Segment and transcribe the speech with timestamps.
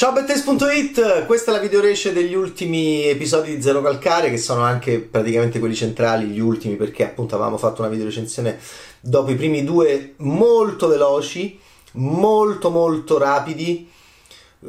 [0.00, 4.98] Ciao Bettes.it, questa è la videoresce degli ultimi episodi di Zero Calcare che sono anche
[4.98, 8.58] praticamente quelli centrali, gli ultimi perché appunto avevamo fatto una videorecensione
[8.98, 11.60] dopo i primi due molto veloci,
[11.96, 13.90] molto molto rapidi,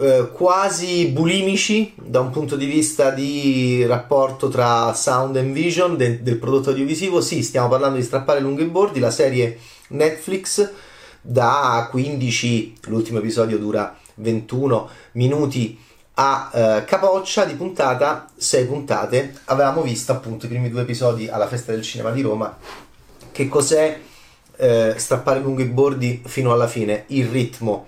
[0.02, 6.22] eh, quasi bulimici da un punto di vista di rapporto tra sound and vision de-
[6.22, 7.22] del prodotto audiovisivo.
[7.22, 9.58] Sì, stiamo parlando di strappare lungo i bordi, la serie
[9.92, 10.70] Netflix
[11.22, 15.78] da 15, l'ultimo episodio dura 21 minuti
[16.14, 19.40] a eh, capoccia di puntata, 6 puntate.
[19.46, 22.58] Avevamo visto appunto i primi due episodi alla festa del cinema di Roma.
[23.32, 24.00] Che cos'è
[24.56, 27.06] eh, strappare lungo i bordi fino alla fine?
[27.08, 27.88] Il ritmo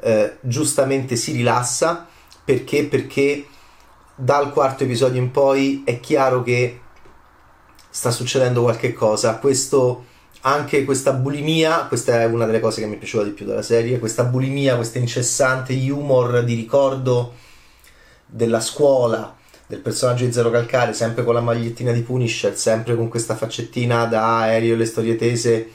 [0.00, 2.06] eh, giustamente si rilassa
[2.44, 2.84] perché?
[2.84, 3.46] Perché
[4.14, 6.80] dal quarto episodio in poi è chiaro che
[7.88, 9.36] sta succedendo qualche cosa.
[9.38, 10.06] Questo
[10.44, 13.62] anche questa bulimia, questa è una delle cose che mi è piaciuta di più della
[13.62, 17.34] serie, questa bulimia, questo incessante humor di ricordo
[18.26, 19.36] della scuola,
[19.66, 24.06] del personaggio di Zero Calcare, sempre con la magliettina di Punisher, sempre con questa faccettina
[24.06, 25.68] da aereo e le storie tese,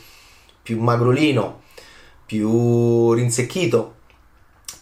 [0.62, 1.62] più magrolino,
[2.26, 3.96] più rinsecchito.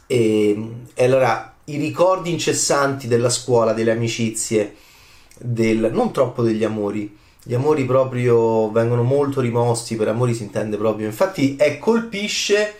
[0.07, 4.75] E, e allora i ricordi incessanti della scuola, delle amicizie,
[5.37, 10.77] del, non troppo degli amori, gli amori proprio vengono molto rimossi, per amori si intende
[10.77, 11.05] proprio.
[11.05, 12.77] Infatti, è colpisce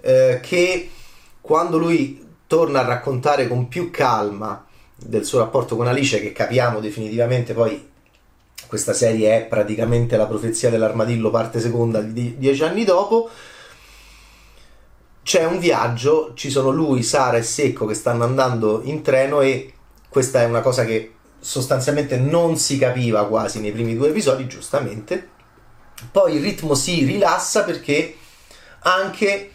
[0.00, 0.90] eh, che
[1.40, 4.66] quando lui torna a raccontare con più calma
[4.96, 7.88] del suo rapporto con Alice, che capiamo definitivamente poi
[8.66, 13.30] questa serie è praticamente la profezia dell'armadillo, parte seconda di dieci anni dopo.
[15.22, 19.72] C'è un viaggio, ci sono lui, Sara e Secco che stanno andando in treno e
[20.08, 25.28] questa è una cosa che sostanzialmente non si capiva quasi nei primi due episodi, giustamente.
[26.10, 28.16] Poi il ritmo si rilassa perché
[28.80, 29.52] anche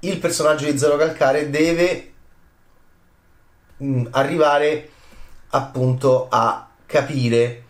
[0.00, 2.12] il personaggio di Zero Calcare deve
[3.76, 4.90] mh, mm, arrivare
[5.50, 7.62] appunto a capire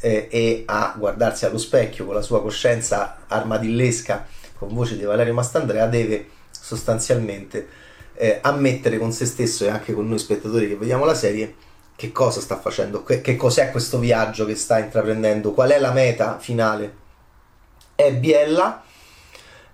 [0.00, 4.26] eh, e a guardarsi allo specchio con la sua coscienza armadillesca
[4.58, 7.68] con voce di Valerio Mastandrea deve sostanzialmente
[8.14, 11.54] eh, ammettere con se stesso e anche con noi spettatori che vediamo la serie
[11.96, 15.92] che cosa sta facendo, che, che cos'è questo viaggio che sta intraprendendo, qual è la
[15.92, 17.04] meta finale.
[17.94, 18.82] È Biella,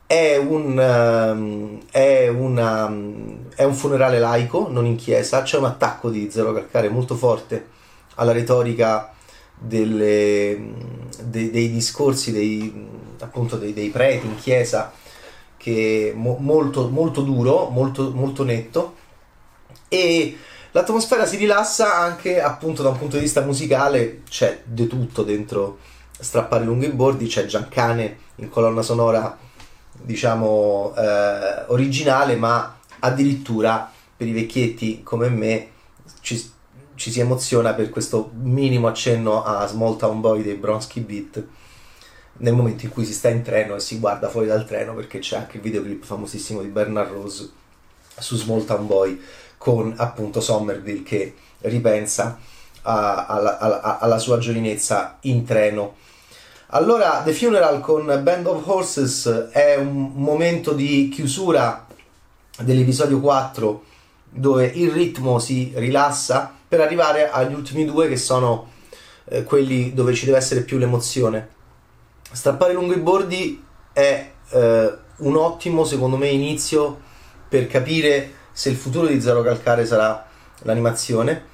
[0.07, 5.65] è un, um, è, una, um, è un funerale laico, non in chiesa, c'è un
[5.65, 7.69] attacco di Zero Calcare molto forte
[8.15, 9.13] alla retorica
[9.59, 10.61] delle,
[11.25, 12.89] dei, dei, discorsi dei,
[13.19, 14.93] appunto dei, dei, preti in chiesa
[15.57, 18.97] che mo, molto, molto duro, molto, molto netto.
[19.89, 20.37] E
[20.73, 25.79] L'atmosfera si rilassa anche appunto da un punto di vista musicale, c'è di tutto dentro
[26.19, 29.37] Strappare lungo i bordi, c'è Giancane in colonna sonora
[29.93, 35.69] diciamo eh, originale, ma addirittura per i vecchietti come me
[36.21, 36.51] ci,
[36.95, 41.45] ci, si emoziona per questo minimo accenno a Small Town Boy dei Bronsky Beat
[42.35, 45.19] nel momento in cui si sta in treno e si guarda fuori dal treno perché
[45.19, 47.51] c'è anche il videoclip famosissimo di Bernard Rose
[48.19, 49.21] su Small Town Boy
[49.59, 52.39] con appunto Somerville che ripensa
[52.83, 55.97] a, alla, alla, alla, sua giovinezza in treno.
[56.69, 61.87] Allora, The Funeral con Band of Horses è un momento di chiusura
[62.59, 63.85] dell'episodio 4
[64.31, 68.71] dove il ritmo si rilassa per arrivare agli ultimi due che sono
[69.27, 71.49] eh, quelli dove ci deve essere più l'emozione.
[72.33, 73.63] Strappare lungo i bordi
[73.93, 77.11] è eh, un ottimo, secondo me, inizio
[77.53, 80.27] per capire se il futuro di Zero Calcare sarà
[80.61, 81.45] l'animazione.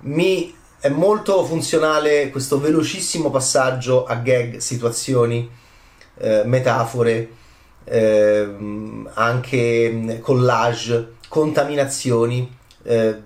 [0.00, 5.48] Mi è molto funzionale questo velocissimo passaggio a gag, situazioni,
[6.18, 7.30] eh, metafore,
[7.84, 8.56] eh,
[9.14, 12.52] anche collage, contaminazioni.
[12.82, 13.22] Eh,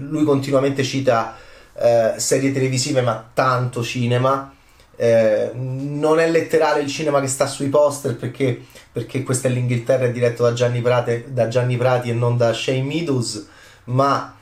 [0.00, 1.34] lui continuamente cita
[1.72, 4.54] eh, serie televisive, ma tanto cinema.
[4.96, 8.60] Eh, non è letterale il cinema che sta sui poster perché
[8.92, 12.52] perché questa è l'Inghilterra è diretto da Gianni, Prate, da Gianni Prati e non da
[12.52, 13.48] Shane Meadows,
[13.84, 14.36] ma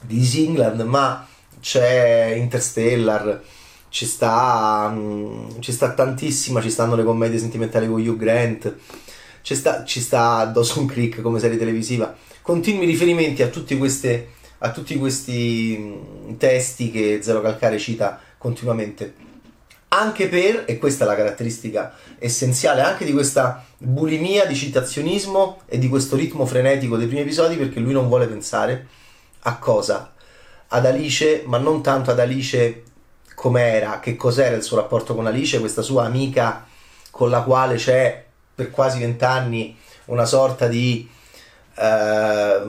[0.00, 1.26] di Easy England, ma
[1.60, 3.42] c'è Interstellar,
[3.90, 8.74] ci sta, um, ci sta tantissima, ci stanno le commedie sentimentali con Hugh Grant,
[9.42, 14.96] ci sta, ci sta Dawson Creek come serie televisiva, continui riferimenti a, queste, a tutti
[14.96, 19.30] questi mm, testi che Zero Calcare cita continuamente
[19.94, 25.78] anche per, e questa è la caratteristica essenziale anche di questa bulimia di citazionismo e
[25.78, 28.86] di questo ritmo frenetico dei primi episodi, perché lui non vuole pensare
[29.40, 30.12] a cosa?
[30.68, 32.84] Ad Alice, ma non tanto ad Alice
[33.34, 36.66] com'era, che cos'era il suo rapporto con Alice, questa sua amica
[37.10, 38.24] con la quale c'è
[38.54, 41.06] per quasi vent'anni una sorta di
[41.74, 42.60] eh,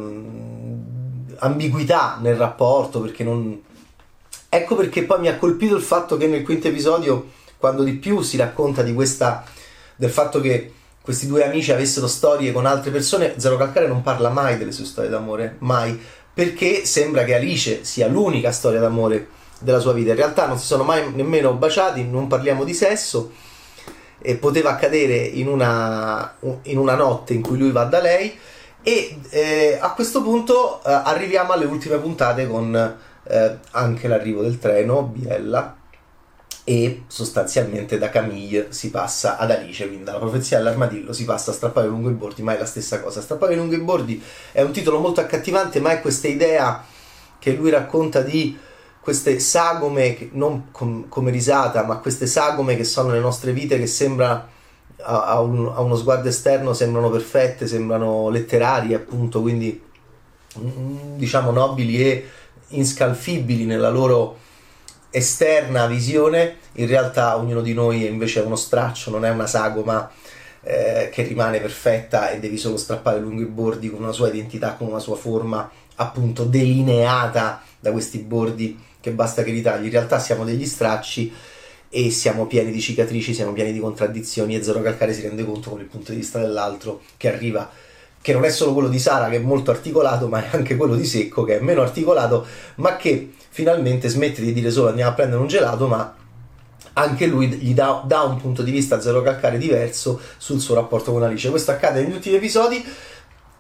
[1.38, 3.72] ambiguità nel rapporto, perché non...
[4.56, 8.22] Ecco perché poi mi ha colpito il fatto che nel quinto episodio, quando di più
[8.22, 9.44] si racconta questa...
[9.96, 10.72] del fatto che
[11.02, 14.86] questi due amici avessero storie con altre persone, Zero Calcare non parla mai delle sue
[14.86, 16.00] storie d'amore, mai,
[16.32, 19.28] perché sembra che Alice sia l'unica storia d'amore
[19.58, 20.12] della sua vita.
[20.12, 23.32] In realtà non si sono mai nemmeno baciati, non parliamo di sesso,
[24.22, 28.32] e poteva accadere in una, in una notte in cui lui va da lei
[28.84, 34.60] e eh, a questo punto eh, arriviamo alle ultime puntate con eh, anche l'arrivo del
[34.60, 35.78] treno, Biella,
[36.66, 41.54] e sostanzialmente da Camille si passa ad Alice, quindi dalla profezia dell'armadillo si passa a
[41.54, 43.22] strappare lungo i bordi, ma è la stessa cosa.
[43.22, 44.22] Strappare lungo i bordi
[44.52, 46.84] è un titolo molto accattivante, ma è questa idea
[47.38, 48.58] che lui racconta di
[49.02, 53.88] queste sagome, non com- come risata, ma queste sagome che sono le nostre vite che
[53.88, 54.48] sembra
[55.02, 59.82] a, a, un, a, uno sguardo esterno sembrano perfette, sembrano letterarie appunto, quindi
[60.58, 62.30] mm, diciamo nobili e
[62.76, 64.38] inscalfibili nella loro
[65.10, 70.10] esterna visione, in realtà ognuno di noi invece è uno straccio, non è una sagoma
[70.64, 74.74] eh, che rimane perfetta e devi solo strappare lungo i bordi con una sua identità,
[74.74, 79.86] con una sua forma appunto delineata da questi bordi che basta che li tagli.
[79.86, 81.32] In realtà siamo degli stracci
[81.90, 85.70] e siamo pieni di cicatrici, siamo pieni di contraddizioni e Zero Calcare si rende conto
[85.70, 87.70] con il punto di vista dell'altro che arriva
[88.24, 90.96] che non è solo quello di Sara che è molto articolato, ma è anche quello
[90.96, 95.14] di Secco che è meno articolato, ma che finalmente smette di dire solo andiamo a
[95.14, 96.16] prendere un gelato, ma
[96.94, 101.12] anche lui gli dà, dà un punto di vista zero calcare diverso sul suo rapporto
[101.12, 101.50] con Alice.
[101.50, 102.82] Questo accade negli ultimi episodi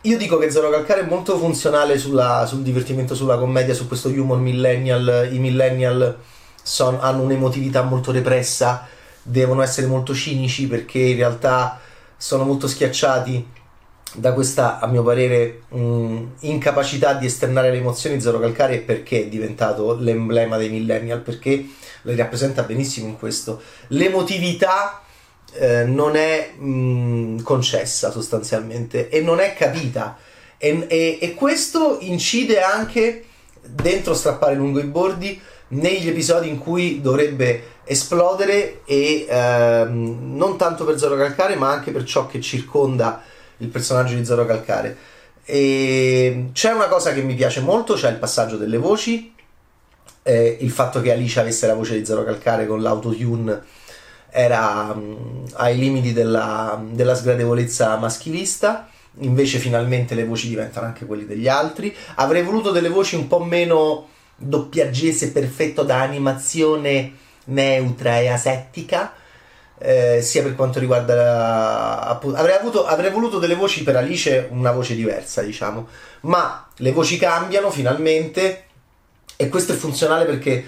[0.05, 4.09] io dico che Zero Calcare è molto funzionale sulla, sul divertimento, sulla commedia, su questo
[4.09, 5.29] humor millennial.
[5.31, 6.17] I millennial
[6.61, 8.85] son, hanno un'emotività molto repressa,
[9.21, 11.79] devono essere molto cinici perché in realtà
[12.17, 13.47] sono molto schiacciati
[14.13, 18.21] da questa, a mio parere, mh, incapacità di esternare le emozioni.
[18.21, 21.67] Zero Calcare perché è diventato l'emblema dei millennial, perché
[22.01, 23.61] le rappresenta benissimo in questo.
[23.87, 25.01] L'emotività
[25.53, 30.17] eh, non è mh, mm, concessa sostanzialmente e non è capita.
[30.57, 33.25] E, e, e, questo incide anche
[33.61, 35.39] dentro strappare lungo i bordi
[35.69, 41.91] negli episodi in cui dovrebbe esplodere e ehm, non tanto per Zero Calcare ma anche
[41.91, 43.23] per ciò che circonda
[43.63, 44.95] il personaggio di Zero Calcare.
[45.45, 49.33] E c'è una cosa che mi piace molto, c'è il passaggio delle voci,
[50.23, 53.61] eh, il fatto che Alice avesse la voce di Zero Calcare con l'autotune
[54.35, 58.87] era um, ai limiti della, della sgradevolezza maschilista
[59.19, 61.95] invece finalmente le voci diventano anche quelle degli altri.
[62.15, 67.13] Avrei voluto delle voci un po' meno doppiaggese, perfetto da animazione
[67.45, 69.13] neutra e asettica,
[69.83, 71.13] eh, sia per quanto riguarda...
[71.13, 75.87] La, appunto, avrei, avuto, avrei voluto delle voci per Alice, una voce diversa, diciamo,
[76.21, 78.65] ma le voci cambiano finalmente
[79.35, 80.65] e questo è funzionale perché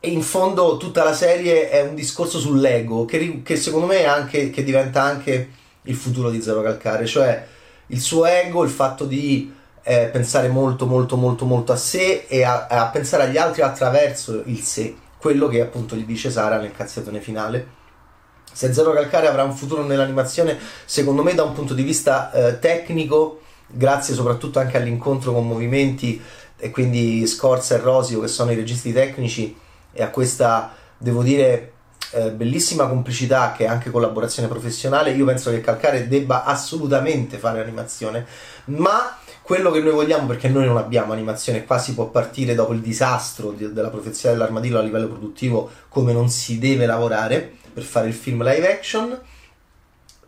[0.00, 4.62] in fondo tutta la serie è un discorso sull'ego che, che secondo me anche, che
[4.62, 5.50] diventa anche
[5.82, 7.44] il futuro di Zero Calcare, cioè
[7.88, 12.44] il suo ego, il fatto di eh, pensare molto molto molto molto a sé e
[12.44, 16.72] a, a, pensare agli altri attraverso il sé, quello che appunto gli dice Sara nel
[16.72, 17.84] cazziatone finale.
[18.56, 22.58] Se Zero Calcare avrà un futuro nell'animazione, secondo me da un punto di vista eh,
[22.58, 26.18] tecnico, grazie soprattutto anche all'incontro con movimenti
[26.56, 29.54] e quindi Scorza e Rosio che sono i registi tecnici,
[29.92, 31.72] e a questa, devo dire,
[32.12, 37.60] eh, bellissima complicità che è anche collaborazione professionale, io penso che Calcare debba assolutamente fare
[37.60, 38.24] animazione,
[38.66, 42.72] ma quello che noi vogliamo, perché noi non abbiamo animazione, qua si può partire dopo
[42.72, 47.84] il disastro di, della profezia dell'armadillo a livello produttivo, come non si deve lavorare per
[47.84, 49.20] fare il film live action.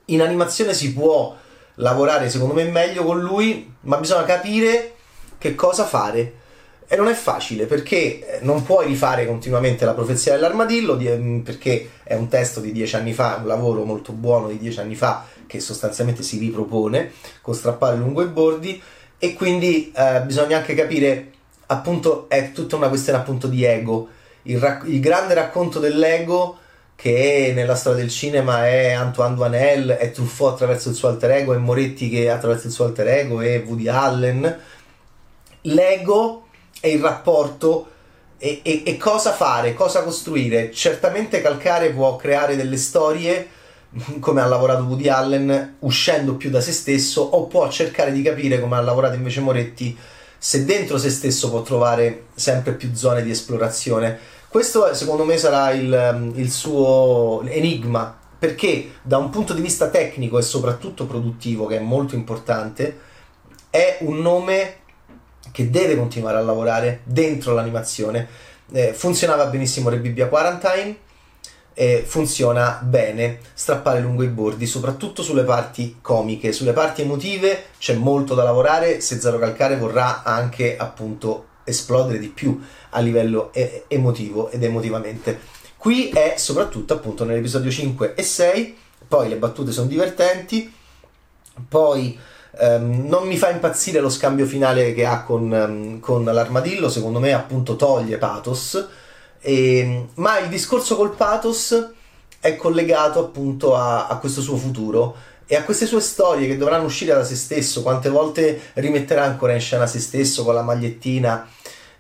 [0.07, 1.35] In animazione si può
[1.77, 4.97] lavorare secondo me meglio con lui, ma bisogna capire
[5.39, 6.35] che cosa fare
[6.87, 7.97] e non è facile perché
[8.37, 12.97] eh, non puoi rifare continuamente la profezia dell'armadillo mm, perché è un testo di dieci
[12.97, 17.55] anni fa, un lavoro molto buono di dieci anni fa che sostanzialmente si ripropone con
[17.55, 18.81] strappare lungo i bordi
[19.19, 21.33] e quindi eh, bisogna anche capire
[21.67, 24.09] appunto è tutta una questione appunto di ego
[24.43, 26.59] il, rac- il grande racconto dell'ego
[27.01, 31.55] che nella storia del cinema è Antoine Duanel, è Truffaut attraverso il suo alter ego,
[31.55, 34.59] è Moretti che attraverso il suo alter ego, è Woody Allen.
[35.61, 36.49] L'ego
[36.81, 37.87] e il rapporto
[38.37, 40.73] e, e, e, cosa fare, cosa costruire.
[40.73, 43.47] Certamente Calcare può creare delle storie
[44.19, 48.59] come ha lavorato Woody Allen uscendo più da se stesso o può cercare di capire
[48.59, 49.97] come ha lavorato invece Moretti
[50.37, 54.19] se dentro se stesso può trovare sempre più zone di esplorazione.
[54.49, 60.39] Questo secondo me sarà il, il suo enigma perché da un punto di vista tecnico
[60.39, 62.99] e soprattutto produttivo che è molto importante
[63.69, 64.77] è un nome
[65.53, 68.27] che deve continuare a lavorare dentro l'animazione.
[68.73, 70.97] Eh, funzionava benissimo le Bibbia Quarantine,
[71.75, 77.95] eh, funziona bene strappare lungo i bordi, soprattutto sulle parti comiche, sulle parti emotive c'è
[77.95, 82.61] molto da lavorare, se Zero Calcare vorrà anche appunto esplodere di più
[82.91, 85.39] a livello eh, emotivo ed emotivamente.
[85.77, 90.73] Qui è soprattutto appunto nell'episodio 5 e 6, poi le battute sono divertenti,
[91.69, 92.19] poi
[92.61, 97.21] Um, non mi fa impazzire lo scambio finale che ha con, um, con l'armadillo, secondo
[97.21, 98.89] me appunto toglie pathos,
[99.41, 101.91] e, ma il discorso col pathos
[102.41, 105.15] è collegato appunto a, a, questo suo futuro
[105.47, 109.55] e a queste sue storie che dovranno uscire da se stesso, quante volte rimetterà ancora
[109.55, 111.49] in scena se stesso con la magliettina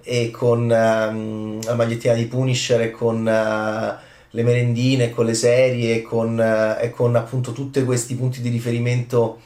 [0.02, 6.02] e con um, la magliettina di Punisher e con uh, le merendine, con le serie
[6.02, 9.40] con, uh, e con appunto tutti questi punti di riferimento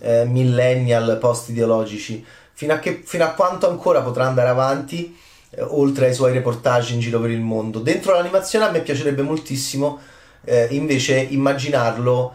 [0.00, 5.16] eh, millennial post-ideologici, fino a, fino a quanto ancora potrà andare avanti
[5.50, 7.80] eh, oltre ai suoi reportage in giro per il mondo.
[7.80, 9.98] Dentro l'animazione a me piacerebbe moltissimo
[10.44, 12.34] eh, invece immaginarlo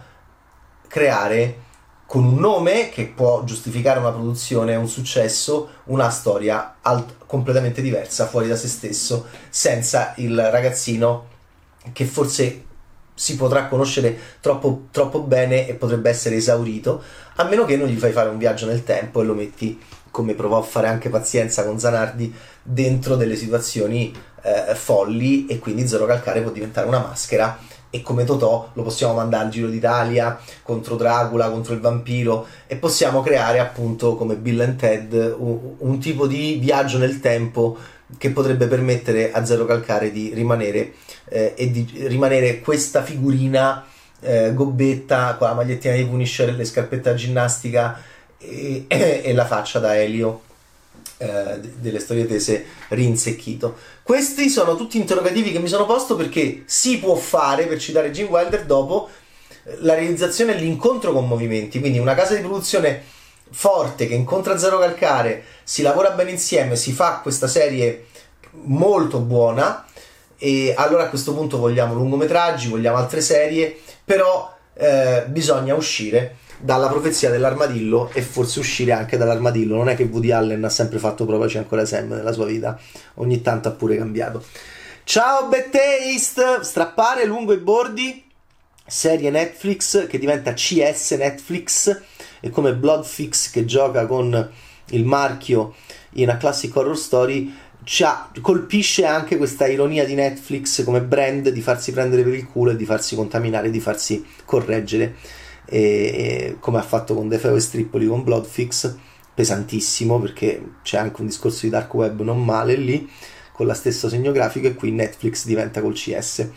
[0.87, 1.61] creare
[2.13, 8.27] con un nome che può giustificare una produzione, un successo, una storia alt- completamente diversa,
[8.27, 11.25] fuori da se stesso, senza il ragazzino
[11.91, 12.65] che forse
[13.15, 17.01] si potrà conoscere troppo, troppo bene e potrebbe essere esaurito,
[17.37, 20.35] a meno che non gli fai fare un viaggio nel tempo e lo metti, come
[20.35, 26.05] provò a fare anche Pazienza con Zanardi, dentro delle situazioni eh, folli e quindi Zero
[26.05, 27.57] Calcare può diventare una maschera
[27.95, 32.75] e come Totò lo possiamo mandare al Giro d'Italia contro Dracula, contro il vampiro e
[32.75, 37.77] possiamo creare appunto come Bill and Ted un, un tipo di viaggio nel tempo
[38.17, 40.93] che potrebbe permettere a Zero Calcare di rimanere
[41.29, 43.85] eh, e di rimanere questa figurina
[44.21, 48.01] eh, gobbetta con la magliettina di Punisher, le scarpette a ginnastica
[48.39, 50.41] e, e la faccia da Elio
[51.17, 53.77] eh, delle storie tese rinsecchito.
[54.01, 58.27] Questi sono tutti interrogativi che mi sono posto perché si può fare, per citare Jim
[58.27, 59.09] Wilder, dopo
[59.63, 63.01] eh, la realizzazione e l'incontro con movimenti, quindi una casa di produzione
[63.49, 68.07] forte che incontra Zero Calcare, si lavora bene insieme, si fa questa serie
[68.65, 69.85] molto buona
[70.37, 76.87] e allora a questo punto vogliamo lungometraggi, vogliamo altre serie, però eh, bisogna uscire dalla
[76.87, 79.75] profezia dell'armadillo e forse uscire anche dall'armadillo.
[79.75, 82.79] Non è che Woody Allen ha sempre fatto provaci ancora Sam nella sua vita,
[83.15, 84.43] ogni tanto ha pure cambiato.
[85.03, 88.23] Ciao Taste, strappare lungo i bordi,
[88.85, 92.01] serie Netflix che diventa CS Netflix
[92.39, 94.49] e come Bloodfix che gioca con
[94.87, 95.73] il marchio
[96.13, 97.53] in a classic horror story
[98.41, 102.75] colpisce anche questa ironia di Netflix come brand di farsi prendere per il culo e
[102.75, 105.15] di farsi contaminare, di farsi correggere,
[105.65, 108.95] e, come ha fatto con The Feo e Strippoli con Bloodfix,
[109.33, 113.09] pesantissimo perché c'è anche un discorso di dark web non male lì,
[113.51, 116.47] con la stessa segno grafico e qui Netflix diventa col CS.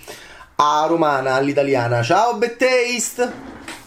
[0.57, 3.86] A romana, all'italiana, ciao Bettaste!